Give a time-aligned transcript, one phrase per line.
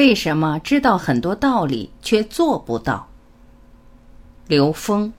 [0.00, 3.06] 为什么知道很多道理却做不到？
[4.46, 5.12] 刘峰。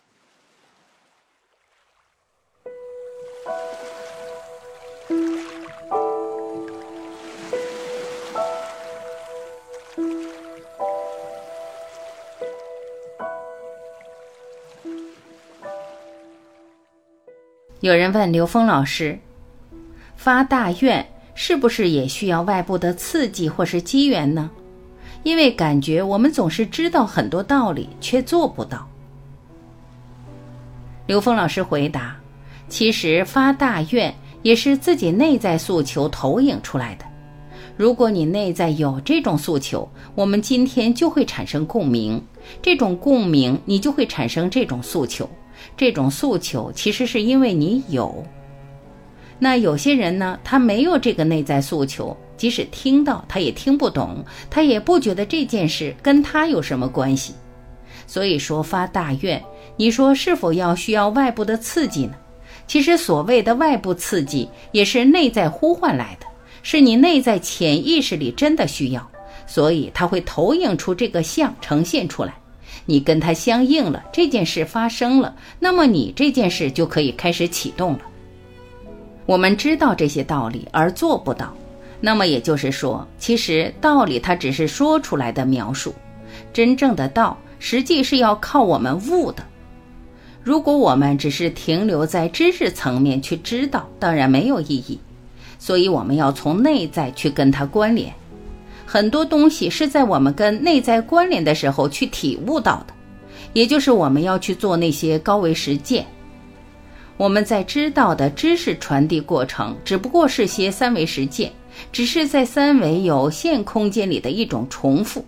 [17.82, 19.20] 有人问刘峰老师
[20.18, 24.50] ：“发大愿是不是也需要外部的刺激或是机缘呢？”
[25.24, 28.88] 因为感觉我们总是知道很多道理，却做不到。
[31.06, 32.16] 刘峰老师回答
[32.70, 37.06] ：“其实发大愿也是自己内在诉求投影出来的。
[37.78, 42.22] 如果你内在有这种诉求，我们今天就会产生共鸣。
[42.62, 45.30] 这种共鸣，你就会产生这种诉求。
[45.78, 48.24] 这种诉求其实是因为你有。
[49.38, 57.36] 那有些人呢，他没有这个内在诉求。”即使听到，他也听不懂，他也不觉得这件事跟他有什么关系。
[58.08, 59.40] 所以说发大愿，
[59.78, 62.14] 你说是否要需要外部的刺激呢？
[62.66, 66.26] 其实所谓的外部刺激，也是内在呼唤来的，
[66.64, 69.08] 是你内在潜意识里真的需要，
[69.46, 72.34] 所以它会投影出这个像呈现出来。
[72.88, 78.00] 你跟它相应了，这件事发生了，那么你这件事就可以开始启动了。
[79.28, 81.56] 我们知道这些道理，而做不到。
[82.02, 85.94] 那么也就是说，其实道理它只是说出来的描述，
[86.52, 89.44] 真正的道实际是要靠我们悟的。
[90.44, 95.00] 如果我们只是停留在知识层面去知道，当然没有意义。
[95.60, 98.12] 所以我们要从内在去跟它关联，
[98.84, 102.94] 很多东西是在我们跟内在关联的时候去体悟到的，
[103.54, 106.04] 也就是我们要去做那些高维实践。
[107.22, 111.52] 我们在知道的知识传递过程，只不过是些三维实践。
[111.92, 115.24] 只是在三维有限空间里的一种重复，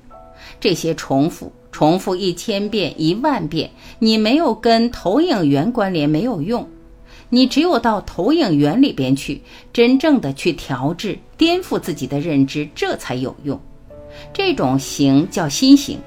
[0.59, 6.67] 这些重复重复一千遍一万遍，你没有跟投影源关联没有用，
[7.29, 9.39] 你只有到投影源里边去，
[9.71, 13.61] 真正的去调制、颠覆自己的认知，这才有用。
[14.33, 15.99] 这种形叫心形，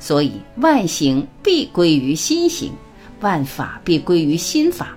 [0.00, 2.72] 所以万形必归于心形，
[3.20, 4.96] 万法必归于心法。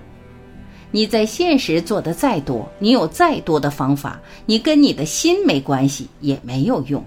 [0.90, 7.04] 你在现实做的再多，你有再多的方法，你跟你的心没关系也没有用。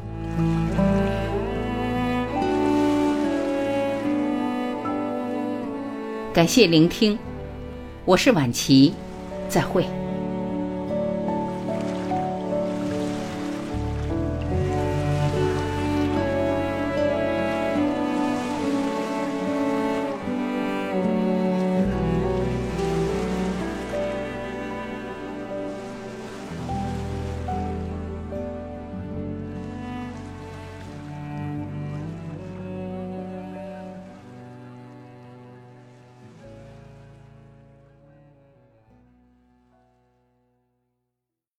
[6.32, 7.18] 感谢聆听，
[8.06, 8.94] 我是晚琪，
[9.50, 9.84] 再会。